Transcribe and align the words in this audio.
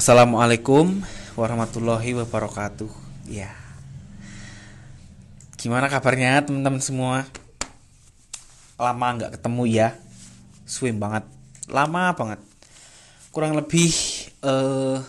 Assalamualaikum 0.00 1.04
warahmatullahi 1.36 2.16
wabarakatuh. 2.16 2.88
Ya. 3.28 3.52
Gimana 5.60 5.92
kabarnya 5.92 6.40
teman-teman 6.40 6.80
semua? 6.80 7.28
Lama 8.80 9.06
nggak 9.20 9.36
ketemu 9.36 9.62
ya. 9.68 9.92
Swim 10.64 10.96
banget. 10.96 11.28
Lama 11.68 12.16
banget. 12.16 12.40
Kurang 13.28 13.52
lebih 13.60 13.92
eh 14.40 15.04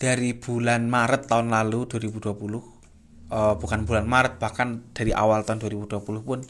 dari 0.00 0.32
bulan 0.32 0.88
Maret 0.88 1.28
tahun 1.28 1.52
lalu 1.52 1.84
2020. 1.84 2.32
Eh, 2.32 3.54
bukan 3.60 3.80
bulan 3.84 4.08
Maret 4.08 4.40
bahkan 4.40 4.88
dari 4.96 5.12
awal 5.12 5.44
tahun 5.44 5.60
2020 5.60 6.00
pun 6.24 6.40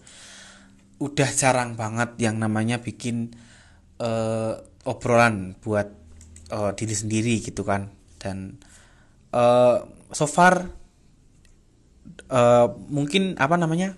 udah 1.02 1.30
jarang 1.34 1.74
banget 1.74 2.14
yang 2.22 2.38
namanya 2.38 2.78
bikin 2.78 3.34
eh, 3.98 4.54
obrolan 4.86 5.58
buat 5.58 5.99
uh, 6.50 6.74
diri 6.74 6.94
sendiri 6.94 7.38
gitu 7.40 7.62
kan. 7.62 7.88
Dan 8.20 8.60
uh, 9.32 9.86
so 10.12 10.26
far 10.26 10.68
uh, 12.30 12.66
mungkin 12.90 13.38
apa 13.38 13.56
namanya 13.56 13.96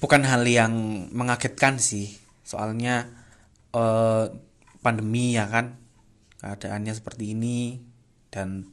bukan 0.00 0.22
hal 0.24 0.46
yang 0.46 0.72
mengagetkan 1.12 1.82
sih. 1.82 2.16
Soalnya 2.46 3.10
uh, 3.74 4.30
pandemi 4.80 5.34
ya 5.34 5.50
kan 5.50 5.76
keadaannya 6.38 6.94
seperti 6.94 7.34
ini 7.34 7.82
dan 8.30 8.70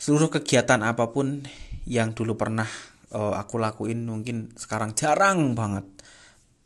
seluruh 0.00 0.32
kegiatan 0.32 0.80
apa 0.80 1.12
pun 1.12 1.44
yang 1.84 2.16
dulu 2.16 2.40
pernah 2.40 2.68
uh, 3.12 3.36
aku 3.36 3.60
lakuin 3.60 4.08
mungkin 4.08 4.52
sekarang 4.56 4.96
jarang 4.96 5.52
banget. 5.52 5.84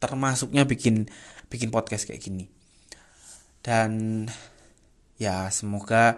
Termasuknya 0.01 0.65
bikin 0.65 1.11
bikin 1.51 1.69
podcast 1.75 2.07
kayak 2.07 2.23
gini. 2.23 2.47
Dan 3.61 4.25
ya 5.21 5.53
semoga 5.53 6.17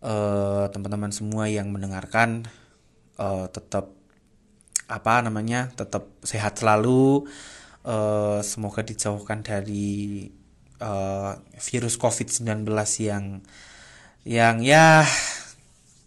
uh, 0.00 0.64
teman-teman 0.72 1.12
semua 1.12 1.44
yang 1.52 1.68
mendengarkan 1.68 2.48
uh, 3.20 3.44
tetap 3.52 3.92
apa 4.88 5.20
namanya 5.20 5.68
tetap 5.76 6.08
sehat 6.24 6.56
selalu. 6.56 7.28
Uh, 7.84 8.40
semoga 8.40 8.80
dijauhkan 8.80 9.44
dari 9.44 10.24
uh, 10.80 11.36
virus 11.60 12.00
COVID-19 12.00 12.64
yang 13.04 13.44
yang 14.24 14.56
ya 14.64 15.04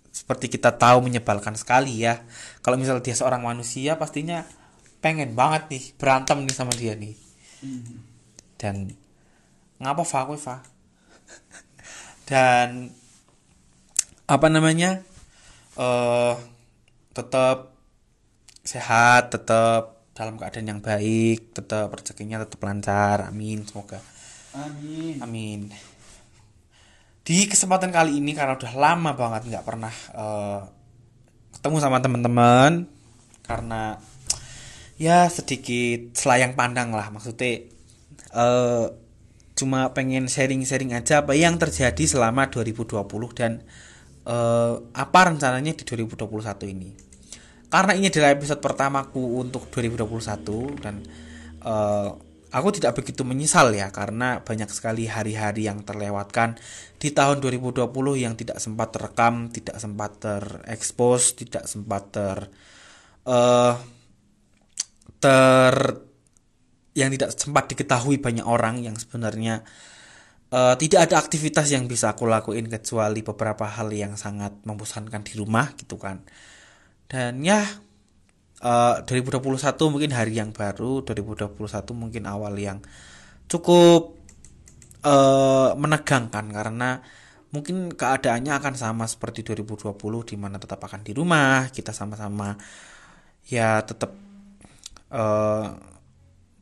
seperti 0.09 0.49
kita 0.49 0.73
tahu 0.73 1.05
menyebalkan 1.05 1.53
sekali 1.53 2.01
ya. 2.01 2.25
Kalau 2.65 2.81
misal 2.81 3.05
dia 3.05 3.13
seorang 3.13 3.45
manusia 3.45 3.93
pastinya 4.01 4.41
pengen 5.05 5.37
banget 5.37 5.69
nih 5.69 5.83
berantem 6.01 6.41
nih 6.41 6.55
sama 6.57 6.73
dia 6.73 6.97
nih. 6.97 7.13
Mm-hmm. 7.57 7.97
dan 8.61 8.93
ngapa 9.81 10.05
fa? 10.05 10.29
Fa 10.37 10.61
dan 12.27 12.91
apa 14.27 14.47
namanya 14.51 14.99
uh, 15.79 16.35
tetap 17.15 17.71
sehat 18.67 19.31
tetap 19.31 20.03
dalam 20.11 20.35
keadaan 20.35 20.75
yang 20.75 20.81
baik 20.83 21.55
tetap 21.55 21.87
rezekinya 21.95 22.43
tetap 22.43 22.59
lancar. 22.67 23.31
Amin 23.31 23.63
semoga. 23.63 24.03
Amin. 24.51 25.23
Amin. 25.23 25.61
Di 27.23 27.47
kesempatan 27.47 27.95
kali 27.95 28.19
ini 28.19 28.35
karena 28.35 28.59
udah 28.59 28.73
lama 28.75 29.11
banget 29.15 29.47
nggak 29.47 29.65
pernah 29.65 29.93
uh, 30.11 30.61
ketemu 31.55 31.77
sama 31.79 32.03
teman-teman 32.03 32.91
karena 33.47 34.03
ya 34.99 35.31
sedikit 35.31 36.11
selayang 36.17 36.59
pandang 36.59 36.91
lah 36.91 37.07
maksudnya 37.07 37.63
uh, 38.35 39.06
cuma 39.57 39.89
pengen 39.91 40.29
sharing-sharing 40.29 40.93
aja 40.93 41.25
apa 41.25 41.33
yang 41.33 41.57
terjadi 41.57 42.05
selama 42.05 42.47
2020 42.53 42.93
dan 43.33 43.65
uh, 44.29 44.77
apa 44.93 45.19
rencananya 45.33 45.73
di 45.73 45.83
2021 45.83 46.29
ini. 46.69 46.93
Karena 47.67 47.97
ini 47.97 48.07
adalah 48.07 48.31
episode 48.31 48.61
pertamaku 48.63 49.41
untuk 49.41 49.67
2021 49.73 50.83
dan 50.85 51.03
uh, 51.67 52.15
aku 52.47 52.69
tidak 52.71 52.95
begitu 52.95 53.27
menyesal 53.27 53.75
ya 53.75 53.91
karena 53.91 54.39
banyak 54.39 54.71
sekali 54.71 55.09
hari-hari 55.09 55.67
yang 55.67 55.83
terlewatkan 55.83 56.55
di 56.95 57.11
tahun 57.11 57.43
2020 57.43 57.83
yang 58.15 58.39
tidak 58.39 58.63
sempat 58.63 58.95
terekam, 58.95 59.51
tidak 59.51 59.81
sempat 59.83 60.11
terekspos, 60.21 61.35
tidak 61.35 61.67
sempat 61.67 62.07
ter 62.13 62.37
uh, 63.27 63.75
ter 65.19 66.06
yang 66.97 67.13
tidak 67.13 67.37
sempat 67.37 67.69
diketahui 67.69 68.17
banyak 68.17 68.41
orang 68.41 68.81
yang 68.81 68.97
sebenarnya 68.97 69.61
uh, 70.49 70.73
tidak 70.73 71.05
ada 71.05 71.21
aktivitas 71.21 71.69
yang 71.69 71.85
bisa 71.85 72.17
aku 72.17 72.25
lakuin 72.25 72.65
kecuali 72.65 73.21
beberapa 73.21 73.69
hal 73.69 73.93
yang 73.93 74.17
sangat 74.17 74.65
membosankan 74.65 75.21
di 75.21 75.37
rumah 75.37 75.77
gitu 75.77 76.01
kan. 76.01 76.25
Dan 77.07 77.45
ya 77.45 77.61
uh, 78.65 78.95
eh, 78.99 79.05
2021 79.05 79.93
mungkin 79.93 80.11
hari 80.11 80.41
yang 80.41 80.49
baru 80.51 81.05
2021 81.05 81.53
mungkin 81.93 82.23
awal 82.25 82.57
yang 82.57 82.81
cukup 83.47 84.17
uh, 85.05 85.71
menegangkan 85.77 86.45
karena 86.51 86.99
mungkin 87.47 87.95
keadaannya 87.95 88.51
akan 88.59 88.73
sama 88.75 89.07
seperti 89.07 89.45
2020 89.55 89.95
di 90.27 90.35
mana 90.35 90.59
tetap 90.59 90.83
akan 90.83 90.99
di 90.99 91.15
rumah 91.15 91.71
kita 91.71 91.95
sama-sama 91.95 92.59
ya 93.47 93.79
tetap 93.87 94.11
uh, 95.15 95.96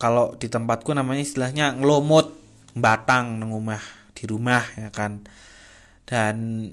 kalau 0.05 0.38
di 0.38 0.45
tempatku 0.45 0.93
namanya 0.93 1.25
istilahnya 1.25 1.73
ngelomot 1.73 2.29
batang 2.77 3.41
nengumah 3.41 3.81
di 4.13 4.29
rumah 4.29 4.61
ya 4.77 4.93
kan. 4.93 5.25
Dan 6.05 6.69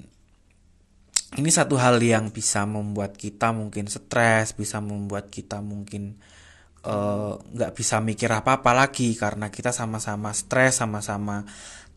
ini 1.33 1.49
satu 1.49 1.81
hal 1.81 1.97
yang 1.97 2.29
bisa 2.29 2.61
membuat 2.69 3.17
kita 3.17 3.49
mungkin 3.49 3.89
stres 3.89 4.53
bisa 4.53 4.77
membuat 4.77 5.33
kita 5.33 5.65
mungkin 5.65 6.13
eh, 6.85 7.33
nggak 7.41 7.71
uh, 7.71 7.75
bisa 7.75 7.97
mikir 8.05 8.29
apa 8.29 8.61
apa 8.61 8.69
lagi 8.77 9.17
karena 9.17 9.49
kita 9.49 9.73
sama-sama 9.73 10.29
stres 10.37 10.77
sama-sama 10.77 11.41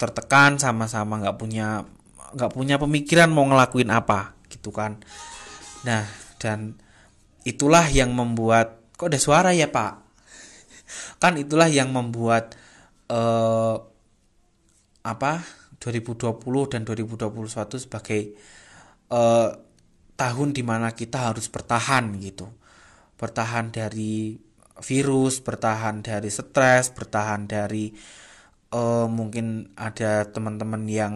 tertekan 0.00 0.56
sama-sama 0.56 1.20
nggak 1.20 1.36
punya 1.36 1.84
nggak 2.32 2.52
punya 2.56 2.80
pemikiran 2.80 3.28
mau 3.28 3.44
ngelakuin 3.44 3.92
apa 3.92 4.32
gitu 4.48 4.72
kan. 4.72 5.04
Nah 5.84 6.08
dan 6.40 6.80
itulah 7.44 7.84
yang 7.92 8.16
membuat 8.16 8.96
kok 8.96 9.12
ada 9.12 9.20
suara 9.20 9.52
ya 9.52 9.68
pak 9.68 10.05
kan 11.16 11.34
itulah 11.40 11.68
yang 11.70 11.92
membuat 11.92 12.56
uh, 13.08 13.80
apa 15.06 15.32
2020 15.78 16.72
dan 16.72 16.82
2021 16.82 17.84
sebagai 17.86 18.20
uh, 19.12 19.54
tahun 20.16 20.48
di 20.56 20.62
mana 20.64 20.90
kita 20.92 21.32
harus 21.32 21.46
bertahan 21.52 22.10
gitu. 22.18 22.48
Bertahan 23.16 23.72
dari 23.72 24.36
virus 24.76 25.40
bertahan 25.40 26.04
dari 26.04 26.28
stres 26.28 26.92
bertahan 26.92 27.48
dari 27.48 27.88
uh, 28.76 29.08
mungkin 29.08 29.72
ada 29.72 30.28
teman-teman 30.28 30.84
yang 30.84 31.14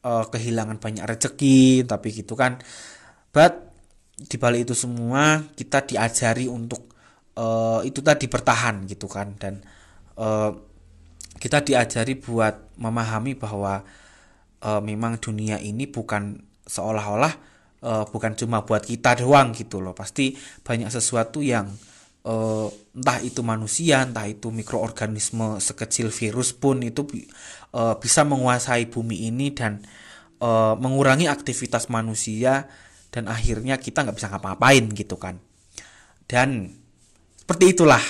uh, 0.00 0.24
kehilangan 0.30 0.80
banyak 0.80 1.04
rezeki 1.04 1.84
tapi 1.84 2.12
gitu 2.14 2.32
kan. 2.38 2.60
But 3.34 3.66
dibalik 4.16 4.64
itu 4.70 4.72
semua 4.72 5.44
kita 5.52 5.84
diajari 5.84 6.48
untuk 6.48 6.95
uh, 7.36 7.80
itu 7.84 8.00
tadi 8.00 8.26
bertahan 8.26 8.88
gitu 8.88 9.06
kan. 9.06 9.36
Dan 9.36 9.62
uh, 10.18 10.50
kita 11.36 11.62
diajari 11.62 12.16
buat 12.16 12.76
memahami 12.80 13.36
bahwa 13.36 13.84
uh, 14.64 14.80
memang 14.80 15.20
dunia 15.20 15.60
ini 15.60 15.86
bukan 15.86 16.40
seolah-olah 16.66 17.34
uh, 17.84 18.04
bukan 18.10 18.34
cuma 18.34 18.64
buat 18.64 18.82
kita 18.82 19.20
doang 19.20 19.52
gitu 19.52 19.78
loh. 19.78 19.92
Pasti 19.92 20.34
banyak 20.64 20.88
sesuatu 20.88 21.44
yang 21.44 21.68
uh, 22.26 22.68
entah 22.96 23.18
itu 23.22 23.40
manusia 23.44 24.02
entah 24.02 24.26
itu 24.26 24.50
mikroorganisme 24.50 25.60
sekecil 25.62 26.10
virus 26.10 26.56
pun 26.56 26.82
itu 26.82 27.06
uh, 27.76 27.94
bisa 28.00 28.26
menguasai 28.26 28.88
bumi 28.90 29.30
ini 29.30 29.52
dan 29.54 29.84
uh, 30.42 30.74
mengurangi 30.76 31.30
aktivitas 31.30 31.92
manusia 31.92 32.66
dan 33.14 33.30
akhirnya 33.30 33.78
kita 33.80 34.02
nggak 34.04 34.16
bisa 34.18 34.28
ngapa-ngapain 34.32 34.84
gitu 34.92 35.16
kan. 35.16 35.38
Dan 36.26 36.74
seperti 37.46 37.78
itulah. 37.78 38.02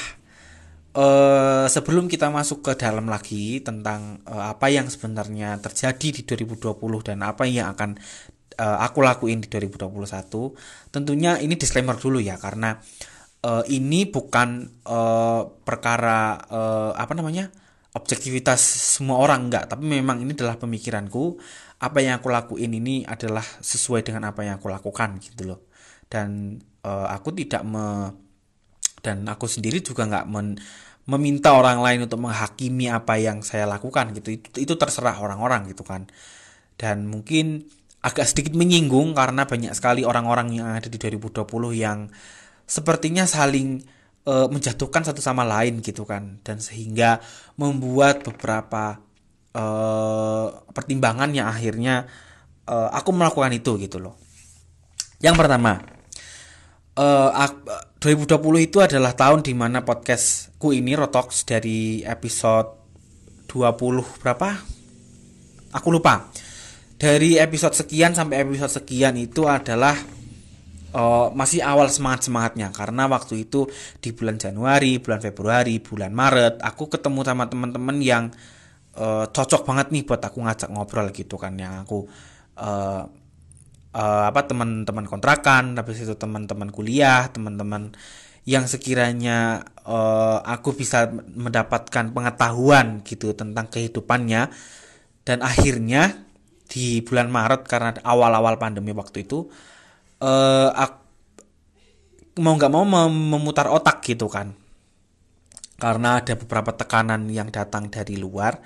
Uh, 0.96 1.68
sebelum 1.68 2.08
kita 2.08 2.32
masuk 2.32 2.64
ke 2.64 2.72
dalam 2.80 3.04
lagi 3.04 3.60
tentang 3.60 4.24
uh, 4.24 4.48
apa 4.48 4.72
yang 4.72 4.88
sebenarnya 4.88 5.60
terjadi 5.60 6.08
di 6.08 6.22
2020 6.24 6.72
dan 7.04 7.20
apa 7.20 7.44
yang 7.44 7.76
akan 7.76 8.00
uh, 8.56 8.80
aku 8.80 9.04
lakuin 9.04 9.44
di 9.44 9.52
2021 9.52 9.92
tentunya 10.88 11.36
ini 11.36 11.52
disclaimer 11.60 12.00
dulu 12.00 12.16
ya 12.16 12.40
karena 12.40 12.80
uh, 13.44 13.60
ini 13.68 14.08
bukan 14.08 14.80
uh, 14.88 15.44
perkara 15.68 16.40
uh, 16.48 16.96
apa 16.96 17.12
namanya 17.12 17.52
objektivitas 17.96 18.60
semua 19.00 19.16
orang 19.24 19.48
enggak. 19.48 19.72
Tapi 19.72 19.84
memang 19.88 20.20
ini 20.20 20.36
adalah 20.36 20.60
pemikiranku. 20.60 21.40
Apa 21.80 22.04
yang 22.04 22.20
aku 22.20 22.28
lakuin 22.28 22.72
ini 22.76 23.04
adalah 23.08 23.44
sesuai 23.44 24.04
dengan 24.04 24.28
apa 24.32 24.44
yang 24.44 24.60
aku 24.60 24.68
lakukan 24.68 25.16
gitu 25.20 25.48
loh. 25.48 25.60
Dan 26.08 26.60
uh, 26.84 27.08
aku 27.08 27.32
tidak 27.32 27.64
me 27.64 28.12
dan 29.06 29.23
aku 29.31 29.47
sendiri 29.47 29.79
juga 29.87 30.03
nggak 30.11 30.26
men, 30.26 30.58
meminta 31.06 31.55
orang 31.55 31.79
lain 31.79 32.11
untuk 32.11 32.19
menghakimi 32.19 32.91
apa 32.91 33.14
yang 33.23 33.38
saya 33.47 33.70
lakukan 33.70 34.11
gitu. 34.19 34.35
Itu, 34.35 34.67
itu 34.67 34.75
terserah 34.75 35.14
orang-orang 35.23 35.70
gitu 35.70 35.87
kan. 35.87 36.11
Dan 36.75 37.06
mungkin 37.06 37.62
agak 38.03 38.26
sedikit 38.26 38.58
menyinggung 38.58 39.14
karena 39.14 39.47
banyak 39.47 39.70
sekali 39.79 40.03
orang-orang 40.03 40.58
yang 40.58 40.67
ada 40.75 40.91
di 40.91 40.99
2020 40.99 41.47
yang 41.79 42.11
sepertinya 42.67 43.23
saling 43.23 43.87
uh, 44.26 44.50
menjatuhkan 44.50 45.06
satu 45.06 45.23
sama 45.23 45.47
lain 45.47 45.79
gitu 45.79 46.03
kan. 46.03 46.43
Dan 46.43 46.58
sehingga 46.58 47.23
membuat 47.55 48.26
beberapa 48.26 48.99
uh, 49.55 50.47
pertimbangan 50.75 51.31
yang 51.31 51.47
akhirnya 51.47 52.11
uh, 52.67 52.91
aku 52.91 53.14
melakukan 53.14 53.55
itu 53.55 53.79
gitu 53.79 54.03
loh. 54.03 54.19
Yang 55.23 55.38
pertama, 55.38 55.81
uh, 56.99 57.31
2020 58.06 58.70
itu 58.70 58.79
adalah 58.79 59.19
tahun 59.19 59.43
di 59.43 59.50
mana 59.50 59.82
podcastku 59.82 60.70
ini 60.70 60.94
Rotox 60.94 61.43
dari 61.43 62.06
episode 62.06 62.70
20 63.50 64.23
berapa? 64.23 64.62
Aku 65.75 65.91
lupa. 65.91 66.31
Dari 66.94 67.35
episode 67.35 67.75
sekian 67.75 68.14
sampai 68.14 68.47
episode 68.47 68.79
sekian 68.79 69.19
itu 69.19 69.50
adalah 69.50 69.99
uh, 70.94 71.35
masih 71.35 71.67
awal 71.67 71.91
semangat-semangatnya 71.91 72.70
karena 72.70 73.11
waktu 73.11 73.43
itu 73.43 73.67
di 73.99 74.14
bulan 74.14 74.38
Januari, 74.38 75.03
bulan 75.03 75.19
Februari, 75.19 75.82
bulan 75.82 76.14
Maret 76.14 76.62
aku 76.62 76.87
ketemu 76.87 77.26
sama 77.26 77.50
teman-teman 77.50 77.99
yang 77.99 78.31
uh, 79.03 79.26
cocok 79.35 79.67
banget 79.67 79.91
nih 79.91 80.06
buat 80.06 80.23
aku 80.23 80.47
ngajak 80.47 80.70
ngobrol 80.70 81.11
gitu 81.11 81.35
kan 81.35 81.58
yang 81.58 81.82
aku 81.82 82.06
uh, 82.55 83.25
uh, 83.94 84.24
apa 84.30 84.46
teman-teman 84.48 85.06
kontrakan, 85.06 85.76
tapi 85.78 85.94
itu 85.94 86.14
teman-teman 86.16 86.72
kuliah, 86.72 87.28
teman-teman 87.30 87.94
yang 88.46 88.64
sekiranya 88.70 89.66
uh, 89.86 90.38
aku 90.42 90.74
bisa 90.74 91.10
mendapatkan 91.12 92.14
pengetahuan 92.14 93.02
gitu 93.02 93.34
tentang 93.34 93.66
kehidupannya. 93.70 94.50
Dan 95.26 95.42
akhirnya 95.42 96.22
di 96.70 97.02
bulan 97.02 97.30
Maret 97.30 97.66
karena 97.66 97.90
awal-awal 98.06 98.58
pandemi 98.58 98.94
waktu 98.94 99.26
itu 99.26 99.50
uh, 100.22 100.70
aku, 100.70 100.98
mau 102.42 102.54
nggak 102.54 102.70
mau 102.70 102.86
memutar 103.10 103.66
otak 103.70 104.02
gitu 104.06 104.30
kan. 104.30 104.54
Karena 105.76 106.22
ada 106.22 106.32
beberapa 106.38 106.72
tekanan 106.72 107.28
yang 107.28 107.52
datang 107.52 107.92
dari 107.92 108.16
luar 108.16 108.56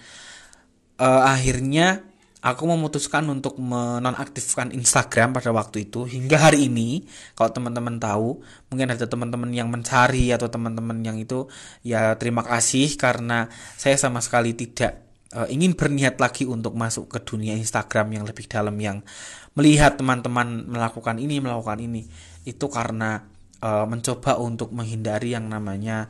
uh, 1.01 1.23
akhirnya 1.27 2.05
aku 2.41 2.65
memutuskan 2.65 3.29
untuk 3.29 3.61
menonaktifkan 3.61 4.73
Instagram 4.73 5.37
pada 5.37 5.53
waktu 5.53 5.89
itu 5.89 6.09
hingga 6.09 6.41
hari 6.41 6.73
ini. 6.73 7.05
Kalau 7.37 7.53
teman-teman 7.53 8.01
tahu 8.01 8.41
mungkin 8.73 8.89
ada 8.97 9.05
teman-teman 9.05 9.53
yang 9.53 9.69
mencari 9.69 10.33
atau 10.33 10.49
teman-teman 10.49 11.05
yang 11.05 11.21
itu 11.21 11.47
ya 11.85 12.17
terima 12.17 12.41
kasih 12.41 12.97
karena 12.97 13.53
saya 13.77 14.01
sama 14.01 14.25
sekali 14.25 14.57
tidak 14.57 15.05
uh, 15.37 15.47
ingin 15.53 15.77
berniat 15.77 16.17
lagi 16.17 16.49
untuk 16.49 16.73
masuk 16.75 17.13
ke 17.13 17.19
dunia 17.21 17.53
Instagram 17.57 18.17
yang 18.17 18.25
lebih 18.25 18.49
dalam 18.49 18.77
yang 18.81 19.05
melihat 19.53 20.01
teman-teman 20.01 20.65
melakukan 20.65 21.21
ini 21.21 21.45
melakukan 21.45 21.77
ini. 21.77 22.09
Itu 22.49 22.73
karena 22.73 23.21
uh, 23.61 23.85
mencoba 23.85 24.41
untuk 24.41 24.73
menghindari 24.73 25.37
yang 25.37 25.45
namanya 25.45 26.09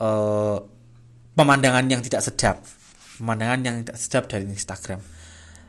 uh, 0.00 0.56
pemandangan 1.36 1.84
yang 1.84 2.00
tidak 2.00 2.24
sedap. 2.24 2.64
Pemandangan 3.16 3.60
yang 3.64 3.76
tidak 3.84 3.96
sedap 3.96 4.24
dari 4.28 4.44
Instagram 4.48 5.15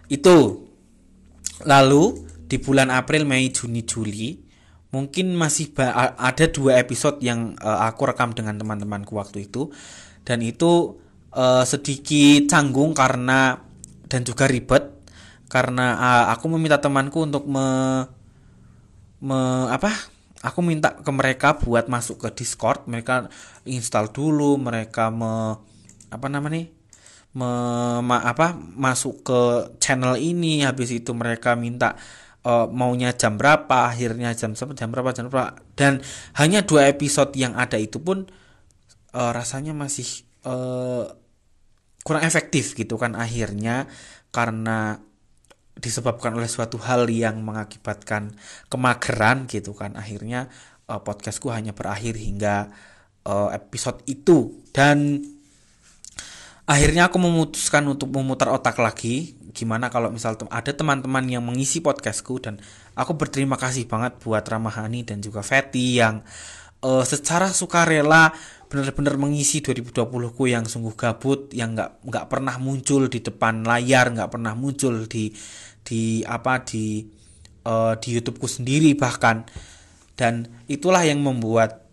itu. 0.07 0.67
Lalu 1.65 2.03
di 2.47 2.57
bulan 2.61 2.93
April 2.93 3.27
Mei 3.27 3.49
Juni 3.51 3.83
Juli 3.83 4.39
mungkin 4.87 5.35
masih 5.35 5.75
ada 6.15 6.47
dua 6.47 6.79
episode 6.79 7.19
yang 7.19 7.59
uh, 7.59 7.83
aku 7.83 8.07
rekam 8.07 8.31
dengan 8.31 8.55
teman-temanku 8.55 9.17
waktu 9.19 9.49
itu. 9.49 9.73
Dan 10.23 10.43
itu 10.43 10.99
uh, 11.35 11.63
sedikit 11.67 12.47
canggung 12.51 12.95
karena 12.95 13.63
dan 14.07 14.23
juga 14.23 14.47
ribet 14.47 14.97
karena 15.47 15.95
uh, 15.95 16.25
aku 16.35 16.51
meminta 16.55 16.79
temanku 16.79 17.23
untuk 17.23 17.47
me, 17.47 17.67
me 19.23 19.39
apa? 19.71 19.91
Aku 20.43 20.61
minta 20.61 20.93
ke 20.93 21.11
mereka 21.11 21.57
buat 21.57 21.89
masuk 21.89 22.21
ke 22.27 22.29
Discord. 22.43 22.85
Mereka 22.85 23.27
install 23.65 24.13
dulu 24.13 24.59
mereka 24.61 25.09
me 25.09 25.57
apa 26.07 26.27
namanya 26.31 26.76
me, 27.37 27.51
ma, 28.01 28.17
apa 28.25 28.57
masuk 28.57 29.21
ke 29.21 29.41
channel 29.77 30.17
ini. 30.17 30.65
Habis 30.65 30.89
itu 30.89 31.13
mereka 31.13 31.53
minta 31.53 31.93
uh, 32.41 32.65
maunya 32.65 33.13
jam 33.13 33.37
berapa 33.37 33.93
akhirnya 33.93 34.33
jam 34.33 34.57
jam 34.57 34.89
berapa 34.89 35.13
jam 35.13 35.29
berapa. 35.29 35.61
Dan 35.77 36.01
hanya 36.41 36.65
dua 36.65 36.89
episode 36.89 37.37
yang 37.37 37.53
ada 37.53 37.77
itu 37.77 38.01
pun 38.01 38.25
uh, 39.13 39.31
rasanya 39.31 39.77
masih 39.77 40.25
uh, 40.49 41.05
kurang 42.01 42.25
efektif 42.25 42.73
gitu 42.73 42.97
kan 42.97 43.13
akhirnya. 43.13 43.85
Karena 44.33 44.97
disebabkan 45.77 46.33
oleh 46.33 46.49
suatu 46.49 46.81
hal 46.81 47.05
yang 47.05 47.45
mengakibatkan 47.45 48.33
kemageran 48.65 49.45
gitu 49.45 49.77
kan 49.77 49.93
akhirnya 49.93 50.49
uh, 50.89 51.05
podcastku 51.05 51.53
hanya 51.53 51.77
berakhir 51.77 52.17
hingga 52.17 52.73
episode 53.27 54.07
itu. 54.07 54.63
Dan 54.71 55.19
akhirnya 56.67 57.07
aku 57.07 57.17
memutuskan 57.17 57.87
untuk 57.87 58.11
memutar 58.11 58.51
otak 58.51 58.75
lagi. 58.77 59.39
Gimana 59.55 59.89
kalau 59.89 60.13
misal 60.13 60.37
ada 60.51 60.71
teman-teman 60.75 61.25
yang 61.25 61.41
mengisi 61.41 61.81
podcastku 61.81 62.37
dan 62.43 62.61
aku 62.93 63.17
berterima 63.17 63.57
kasih 63.57 63.89
banget 63.89 64.19
buat 64.21 64.45
Ramahani 64.45 65.01
dan 65.01 65.23
juga 65.23 65.41
Fetty 65.41 65.97
yang 65.97 66.21
uh, 66.85 67.01
secara 67.01 67.49
sukarela 67.49 68.29
benar-benar 68.67 69.15
mengisi 69.15 69.63
2020ku 69.63 70.43
yang 70.45 70.67
sungguh 70.67 70.93
gabut 70.93 71.49
yang 71.55 71.73
nggak 71.73 72.03
nggak 72.03 72.25
pernah 72.27 72.59
muncul 72.59 73.07
di 73.07 73.23
depan 73.23 73.63
layar 73.63 74.11
nggak 74.11 74.29
pernah 74.29 74.53
muncul 74.53 75.07
di 75.07 75.31
di 75.87 76.19
apa 76.27 76.61
di 76.67 77.07
uh, 77.63 77.95
di 77.97 78.07
YouTubeku 78.19 78.45
sendiri 78.45 78.93
bahkan. 78.93 79.47
Dan 80.17 80.65
itulah 80.67 81.05
yang 81.05 81.21
membuat 81.21 81.86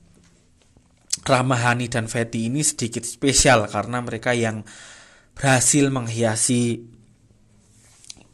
Ramahani 1.25 1.89
dan 1.89 2.05
Fetty 2.07 2.53
ini 2.53 2.61
sedikit 2.61 3.03
spesial 3.03 3.65
karena 3.67 4.05
mereka 4.05 4.37
yang 4.37 4.61
berhasil 5.35 5.89
menghiasi 5.89 6.85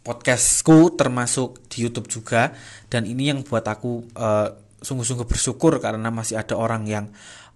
podcastku 0.02 0.98
termasuk 0.98 1.62
di 1.70 1.86
YouTube 1.86 2.10
juga. 2.10 2.50
Dan 2.90 3.06
ini 3.06 3.30
yang 3.30 3.46
buat 3.46 3.62
aku 3.62 4.10
uh, 4.18 4.48
sungguh-sungguh 4.82 5.28
bersyukur 5.28 5.78
karena 5.78 6.10
masih 6.10 6.40
ada 6.40 6.58
orang 6.58 6.84
yang 6.90 7.06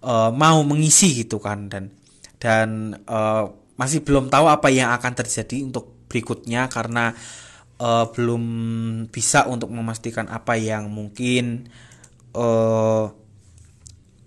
uh, 0.01 0.31
mau 0.31 0.63
mengisi 0.63 1.25
gitu 1.25 1.43
kan. 1.43 1.67
Dan 1.67 1.91
dan 2.39 2.95
uh, 3.09 3.51
masih 3.75 4.01
belum 4.07 4.31
tahu 4.31 4.47
apa 4.47 4.71
yang 4.71 4.95
akan 4.95 5.13
terjadi 5.19 5.67
untuk 5.67 6.07
berikutnya 6.07 6.71
karena 6.71 7.11
uh, 7.81 8.07
belum 8.07 8.43
bisa 9.11 9.51
untuk 9.51 9.67
memastikan 9.73 10.31
apa 10.31 10.55
yang 10.55 10.87
mungkin 10.87 11.67
uh, 12.31 13.24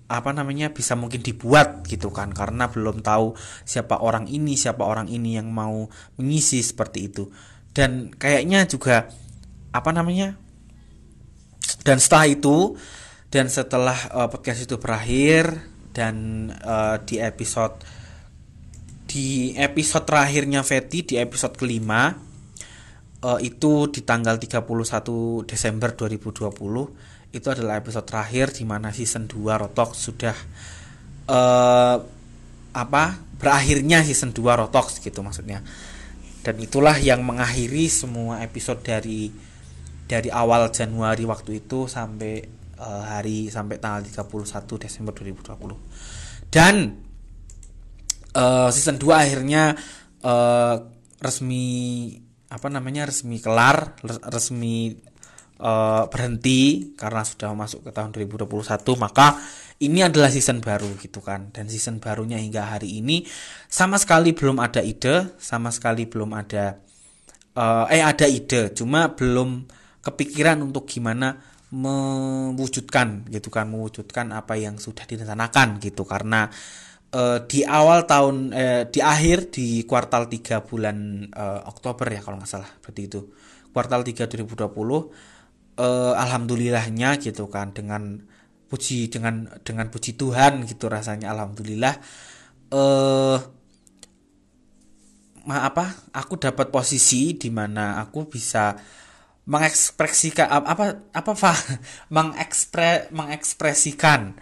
apa 0.09 0.33
namanya 0.33 0.73
bisa 0.73 0.97
mungkin 0.97 1.21
dibuat 1.21 1.85
gitu 1.85 2.09
kan. 2.09 2.33
Karena 2.33 2.69
belum 2.73 3.05
tahu 3.05 3.37
siapa 3.63 4.01
orang 4.01 4.27
ini 4.27 4.57
siapa 4.57 4.83
orang 4.83 5.07
ini 5.07 5.37
yang 5.37 5.53
mau 5.53 5.87
mengisi 6.17 6.65
seperti 6.65 6.99
itu. 7.13 7.29
Dan 7.71 8.11
kayaknya 8.11 8.65
juga 8.67 9.07
apa 9.69 9.91
namanya 9.93 10.35
dan 11.85 12.01
setelah 12.01 12.27
itu 12.29 12.77
dan 13.29 13.53
setelah 13.53 13.97
uh, 14.13 14.29
podcast 14.33 14.65
itu 14.65 14.81
berakhir 14.81 15.61
dan 15.93 16.49
uh, 16.65 16.97
di 17.05 17.21
episode 17.21 17.85
di 19.09 19.57
episode 19.57 20.05
terakhirnya 20.05 20.65
Fetty 20.65 21.05
di 21.05 21.15
episode 21.17 21.57
kelima 21.57 22.28
uh, 23.25 23.39
itu 23.43 23.91
di 23.91 24.03
tanggal 24.07 24.39
31 24.39 24.65
Desember 25.49 25.91
2020 25.95 27.29
itu 27.29 27.47
adalah 27.53 27.77
episode 27.77 28.09
terakhir 28.09 28.57
di 28.57 28.65
mana 28.65 28.89
season 28.95 29.29
2 29.29 29.37
Rotok 29.37 29.93
sudah 29.93 30.37
uh, 31.29 31.97
apa 32.73 33.05
berakhirnya 33.37 34.01
season 34.07 34.33
2 34.33 34.61
Rotox 34.65 35.03
gitu 35.03 35.21
maksudnya. 35.21 35.61
Dan 36.39 36.57
itulah 36.63 36.97
yang 36.97 37.27
mengakhiri 37.27 37.91
semua 37.93 38.41
episode 38.41 38.81
dari 38.81 39.29
dari 40.09 40.33
awal 40.33 40.73
Januari 40.73 41.29
waktu 41.29 41.61
itu 41.61 41.85
sampai 41.85 42.41
uh, 42.81 43.05
hari 43.05 43.53
sampai 43.53 43.77
tanggal 43.77 44.07
31 44.07 44.85
Desember 44.89 45.13
2020 45.13 46.49
dan 46.49 46.97
uh, 48.33 48.73
season 48.73 48.97
2 48.97 49.05
akhirnya 49.13 49.77
uh, 50.25 50.81
resmi 51.21 52.17
apa 52.49 52.67
namanya 52.73 53.05
resmi 53.05 53.39
kelar 53.45 54.01
resmi 54.33 54.97
uh, 55.61 56.09
berhenti 56.09 56.95
karena 56.97 57.23
sudah 57.23 57.53
masuk 57.53 57.85
ke 57.85 57.91
tahun 57.93 58.15
2021 58.17 58.49
maka 58.97 59.37
ini 59.79 60.03
adalah 60.03 60.27
season 60.27 60.59
baru 60.59 60.91
gitu 60.99 61.23
kan. 61.23 61.55
Dan 61.55 61.71
season 61.71 62.03
barunya 62.03 62.39
hingga 62.39 62.67
hari 62.75 62.99
ini 62.99 63.23
sama 63.71 63.95
sekali 63.99 64.35
belum 64.35 64.59
ada 64.59 64.83
ide 64.83 65.39
sama 65.39 65.71
sekali 65.71 66.11
belum 66.11 66.35
ada 66.35 66.83
uh, 67.55 67.87
eh 67.87 68.03
ada 68.03 68.27
ide 68.27 68.75
cuma 68.75 69.15
belum 69.15 69.71
kepikiran 70.03 70.59
untuk 70.67 70.91
gimana 70.91 71.39
mewujudkan 71.69 73.29
gitu 73.29 73.53
kan 73.53 73.69
mewujudkan 73.69 74.33
apa 74.33 74.57
yang 74.59 74.83
sudah 74.83 75.07
direncanakan 75.07 75.79
gitu. 75.79 76.03
Karena 76.03 76.51
uh, 77.15 77.39
di 77.45 77.65
awal 77.65 78.05
tahun 78.05 78.53
eh, 78.53 78.83
di 78.89 79.01
akhir 79.01 79.53
di 79.53 79.85
kuartal 79.89 80.29
3 80.29 80.65
bulan 80.65 81.29
uh, 81.33 81.61
Oktober 81.69 82.09
ya 82.09 82.21
kalau 82.21 82.37
nggak 82.41 82.51
salah 82.51 82.71
berarti 82.83 83.03
itu. 83.05 83.21
Kuartal 83.73 84.03
3 84.03 84.27
2020 84.27 84.69
uh, 84.69 85.05
alhamdulillahnya 86.17 87.21
gitu 87.23 87.47
kan 87.49 87.73
dengan 87.73 88.25
puji 88.69 89.09
dengan 89.09 89.49
dengan 89.65 89.89
puji 89.89 90.17
Tuhan 90.19 90.67
gitu 90.69 90.91
rasanya 90.91 91.33
alhamdulillah. 91.33 91.95
Eh 92.69 92.77
uh, 92.77 93.39
apa 95.49 96.13
aku 96.13 96.37
dapat 96.37 96.69
posisi 96.69 97.33
di 97.33 97.49
mana 97.49 97.97
aku 98.05 98.29
bisa 98.29 98.77
mengekspresikan 99.49 100.45
apa 100.45 101.01
apa 101.17 101.33
apa 101.33 101.53
mengekspre 102.13 103.09
mengekspresikan 103.19 104.37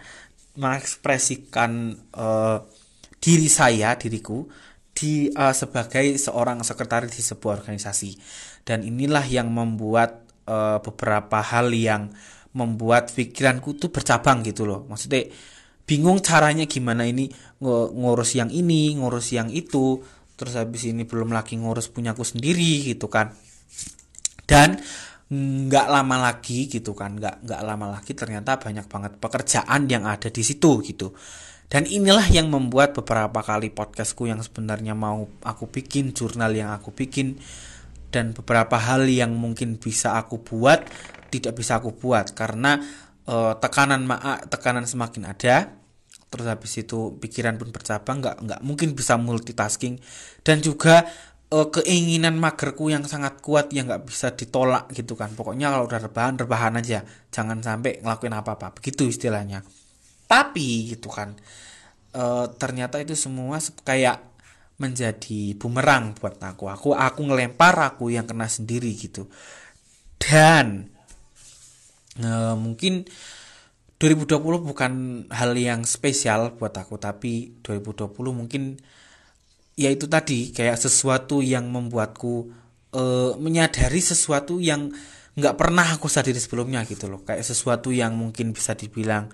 mengekspresikan 0.57 1.95
uh, 2.17 2.65
diri 3.21 3.47
saya 3.47 3.93
diriku 3.95 4.45
di 4.97 5.29
uh, 5.29 5.53
sebagai 5.53 6.17
seorang 6.17 6.65
sekretaris 6.65 7.13
di 7.13 7.23
sebuah 7.23 7.61
organisasi. 7.61 8.17
Dan 8.65 8.83
inilah 8.83 9.23
yang 9.29 9.53
membuat 9.53 10.25
uh, 10.49 10.81
beberapa 10.81 11.39
hal 11.39 11.69
yang 11.71 12.09
membuat 12.57 13.13
pikiranku 13.13 13.77
tuh 13.77 13.93
bercabang 13.93 14.41
gitu 14.41 14.65
loh. 14.65 14.89
Maksudnya 14.89 15.29
bingung 15.85 16.19
caranya 16.19 16.65
gimana 16.65 17.05
ini 17.05 17.29
ng 17.61 17.93
ngurus 17.93 18.35
yang 18.35 18.49
ini 18.49 18.97
ngurus 18.97 19.37
yang 19.37 19.53
itu. 19.53 20.01
Terus 20.37 20.53
habis 20.57 20.85
ini 20.85 21.05
belum 21.05 21.33
lagi 21.33 21.57
ngurus 21.57 21.89
punyaku 21.93 22.25
sendiri 22.25 22.89
gitu 22.89 23.09
kan. 23.09 23.33
Dan 24.49 24.81
nggak 25.27 25.87
lama 25.91 26.15
lagi 26.31 26.71
gitu 26.71 26.95
kan 26.95 27.19
nggak 27.19 27.43
nggak 27.43 27.61
lama 27.67 27.99
lagi 27.99 28.15
ternyata 28.15 28.55
banyak 28.55 28.87
banget 28.87 29.11
pekerjaan 29.19 29.83
yang 29.91 30.07
ada 30.07 30.31
di 30.31 30.43
situ 30.43 30.79
gitu. 30.83 31.11
Dan 31.67 31.83
inilah 31.83 32.23
yang 32.31 32.47
membuat 32.47 32.95
beberapa 32.95 33.43
kali 33.43 33.67
podcastku 33.75 34.23
yang 34.23 34.39
sebenarnya 34.39 34.95
mau 34.95 35.27
aku 35.43 35.67
bikin 35.67 36.15
jurnal 36.15 36.55
yang 36.55 36.71
aku 36.71 36.95
bikin 36.95 37.35
dan 38.07 38.31
beberapa 38.31 38.79
hal 38.79 39.03
yang 39.03 39.35
mungkin 39.35 39.75
bisa 39.75 40.15
aku 40.15 40.39
buat 40.39 40.87
tidak 41.27 41.59
bisa 41.59 41.83
aku 41.83 41.91
buat. 41.91 42.31
Karena 42.31 42.79
uh, 43.27 43.59
tekanan 43.59 44.07
ma 44.07 44.39
tekanan 44.47 44.87
semakin 44.87 45.27
ada 45.27 45.75
terus 46.27 46.43
habis 46.47 46.75
itu 46.75 47.15
pikiran 47.23 47.55
pun 47.55 47.71
bercabang 47.71 48.19
nggak 48.23 48.37
nggak 48.47 48.61
mungkin 48.63 48.95
bisa 48.95 49.19
multitasking. 49.19 49.99
Dan 50.47 50.63
juga 50.63 51.03
uh, 51.53 51.67
keinginan 51.71 52.35
magerku 52.39 52.91
yang 52.91 53.07
sangat 53.07 53.39
kuat 53.39 53.71
yang 53.71 53.87
nggak 53.87 54.07
bisa 54.07 54.33
ditolak 54.33 54.91
gitu 54.91 55.15
kan. 55.15 55.31
Pokoknya 55.35 55.71
kalau 55.71 55.85
udah 55.87 55.99
rebahan 55.99 56.35
rebahan 56.35 56.73
aja. 56.79 57.03
Jangan 57.31 57.63
sampai 57.63 58.03
ngelakuin 58.03 58.35
apa 58.35 58.59
apa 58.59 58.67
begitu 58.75 59.07
istilahnya. 59.07 59.63
Tapi 60.27 60.91
gitu 60.91 61.07
kan 61.07 61.35
uh, 62.17 62.45
ternyata 62.57 62.97
itu 63.01 63.13
semua 63.13 63.61
kayak 63.85 64.23
menjadi 64.77 65.57
bumerang 65.57 66.13
buat 66.17 66.37
aku. 66.37 66.69
Aku 66.69 66.89
aku 66.93 67.21
ngelempar 67.25 67.73
aku 67.81 68.13
yang 68.13 68.29
kena 68.29 68.45
sendiri 68.45 68.93
gitu. 68.93 69.25
Dan 70.21 70.89
uh, 72.21 72.53
mungkin 72.53 73.05
2020 73.97 74.37
bukan 74.61 74.93
hal 75.33 75.51
yang 75.57 75.81
spesial 75.85 76.53
buat 76.57 76.77
aku. 76.77 77.01
Tapi 77.01 77.61
2020 77.65 78.13
mungkin 78.29 78.77
ya 79.77 79.93
itu 79.93 80.09
tadi 80.09 80.49
kayak 80.49 80.75
sesuatu 80.81 81.45
yang 81.45 81.69
membuatku 81.69 82.49
uh, 82.97 83.37
menyadari 83.37 84.01
sesuatu 84.01 84.57
yang 84.57 84.89
nggak 85.37 85.53
pernah 85.53 85.85
aku 85.85 86.09
sadari 86.09 86.41
sebelumnya 86.41 86.81
gitu 86.89 87.05
loh. 87.05 87.21
Kayak 87.21 87.45
sesuatu 87.45 87.93
yang 87.93 88.17
mungkin 88.17 88.57
bisa 88.57 88.73
dibilang 88.73 89.29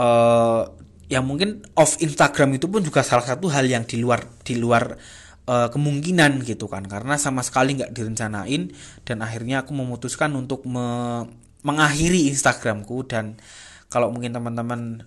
uh, 0.00 0.64
yang 1.12 1.28
mungkin 1.28 1.68
off 1.76 2.00
Instagram 2.00 2.56
itu 2.56 2.64
pun 2.72 2.80
juga 2.80 3.04
salah 3.04 3.28
satu 3.28 3.52
hal 3.52 3.68
yang 3.68 3.84
di 3.84 4.00
luar 4.00 4.24
di 4.40 4.56
luar 4.56 4.96
uh, 5.44 5.68
kemungkinan 5.68 6.40
gitu 6.48 6.64
kan. 6.64 6.88
Karena 6.88 7.20
sama 7.20 7.44
sekali 7.44 7.76
nggak 7.76 7.92
direncanain 7.92 8.72
dan 9.04 9.20
akhirnya 9.20 9.68
aku 9.68 9.76
memutuskan 9.76 10.32
untuk 10.32 10.64
me 10.64 11.28
mengakhiri 11.62 12.26
Instagramku 12.32 13.06
dan 13.06 13.38
kalau 13.86 14.10
mungkin 14.10 14.34
teman-teman 14.34 15.06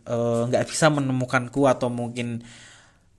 nggak 0.53 0.63
uh, 0.63 0.69
bisa 0.69 0.87
menemukanku 0.87 1.67
atau 1.67 1.91
mungkin 1.91 2.45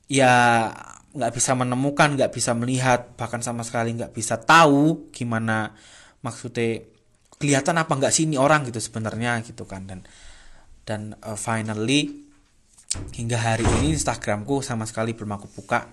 ya 0.09 0.71
nggak 1.17 1.33
bisa 1.33 1.57
menemukan 1.57 2.13
nggak 2.13 2.31
bisa 2.31 2.53
melihat 2.53 3.17
bahkan 3.17 3.41
sama 3.41 3.65
sekali 3.65 3.97
nggak 3.97 4.13
bisa 4.13 4.37
tahu 4.37 5.09
gimana 5.11 5.73
maksudnya 6.21 6.85
kelihatan 7.37 7.77
apa 7.77 7.93
nggak 7.93 8.13
sih 8.13 8.25
ini 8.25 8.41
orang 8.41 8.69
gitu 8.69 8.81
sebenarnya 8.81 9.41
gitu 9.45 9.69
kan. 9.69 9.85
Dan 9.85 10.01
dan 10.87 11.17
uh, 11.25 11.37
finally 11.37 12.25
hingga 13.13 13.37
hari 13.37 13.67
ini 13.81 13.93
Instagramku 13.93 14.65
sama 14.65 14.89
sekali 14.89 15.13
belum 15.13 15.37
aku 15.37 15.49
buka. 15.53 15.89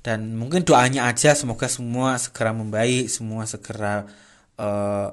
Dan 0.00 0.40
mungkin 0.40 0.64
doanya 0.64 1.12
aja 1.12 1.36
semoga 1.36 1.68
semua 1.68 2.16
segera 2.16 2.56
membaik 2.56 3.12
semua 3.12 3.44
segera 3.44 4.08
uh, 4.56 5.08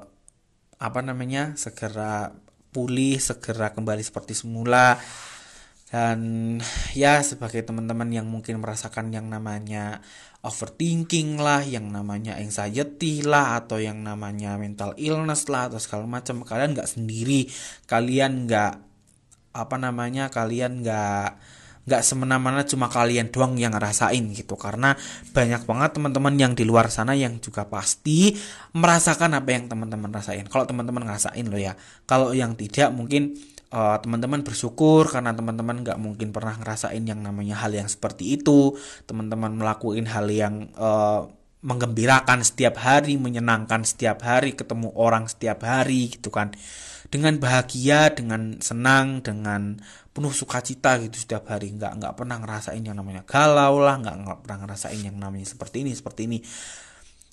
apa 0.78 1.00
namanya 1.04 1.52
segera 1.60 2.32
pulih 2.72 3.20
segera 3.20 3.74
kembali 3.76 4.00
seperti 4.00 4.32
semula 4.32 4.96
dan 5.88 6.20
ya 6.92 7.24
sebagai 7.24 7.64
teman-teman 7.64 8.12
yang 8.12 8.28
mungkin 8.28 8.60
merasakan 8.60 9.08
yang 9.08 9.32
namanya 9.32 10.04
overthinking 10.44 11.40
lah 11.40 11.64
yang 11.64 11.88
namanya 11.88 12.36
anxiety 12.36 13.24
lah 13.24 13.64
atau 13.64 13.80
yang 13.80 14.04
namanya 14.04 14.60
mental 14.60 14.92
illness 15.00 15.48
lah 15.48 15.72
atau 15.72 15.80
segala 15.80 16.04
macam 16.04 16.44
kalian 16.44 16.76
nggak 16.76 16.92
sendiri. 16.92 17.48
Kalian 17.88 18.44
nggak 18.44 18.72
apa 19.56 19.76
namanya 19.80 20.28
kalian 20.28 20.84
nggak 20.84 21.30
nggak 21.88 22.04
semena-mena 22.04 22.68
cuma 22.68 22.92
kalian 22.92 23.32
doang 23.32 23.56
yang 23.56 23.72
ngerasain 23.72 24.20
gitu. 24.36 24.60
Karena 24.60 24.92
banyak 25.32 25.64
banget 25.64 25.90
teman-teman 25.96 26.36
yang 26.36 26.52
di 26.52 26.68
luar 26.68 26.92
sana 26.92 27.16
yang 27.16 27.40
juga 27.40 27.64
pasti 27.64 28.36
merasakan 28.76 29.40
apa 29.40 29.56
yang 29.56 29.72
teman-teman 29.72 30.12
rasain. 30.12 30.44
Kalau 30.52 30.68
teman-teman 30.68 31.08
ngerasain 31.08 31.48
loh 31.48 31.56
ya. 31.56 31.72
Kalau 32.04 32.36
yang 32.36 32.54
tidak 32.60 32.92
mungkin 32.92 33.40
uh, 33.72 33.96
teman-teman 34.00 34.40
bersyukur 34.44 35.08
karena 35.08 35.32
teman-teman 35.36 35.84
nggak 35.84 35.98
mungkin 36.00 36.32
pernah 36.32 36.56
ngerasain 36.56 37.04
yang 37.04 37.20
namanya 37.20 37.60
hal 37.64 37.72
yang 37.72 37.88
seperti 37.88 38.40
itu. 38.40 38.76
Teman-teman 39.04 39.56
melakukan 39.56 40.06
hal 40.08 40.26
yang 40.28 40.72
uh, 40.76 41.28
menggembirakan 41.58 42.46
setiap 42.46 42.78
hari 42.78 43.18
menyenangkan 43.18 43.82
setiap 43.82 44.22
hari 44.22 44.54
ketemu 44.54 44.94
orang 44.94 45.26
setiap 45.26 45.64
hari 45.66 46.12
gitu 46.12 46.32
kan. 46.32 46.54
Dengan 47.08 47.40
bahagia 47.40 48.12
dengan 48.12 48.60
senang 48.60 49.24
dengan 49.24 49.80
penuh 50.12 50.32
sukacita 50.32 51.00
gitu 51.00 51.16
setiap 51.16 51.48
hari. 51.48 51.72
Nggak 51.72 51.92
nggak 52.00 52.14
pernah 52.16 52.36
ngerasain 52.40 52.82
yang 52.84 52.96
namanya 52.96 53.24
galau 53.24 53.80
lah 53.80 53.96
nggak 54.00 54.16
nggak 54.24 54.38
pernah 54.44 54.58
ngerasain 54.64 55.00
yang 55.00 55.16
namanya 55.16 55.48
seperti 55.48 55.84
ini 55.84 55.92
seperti 55.96 56.20
ini. 56.28 56.38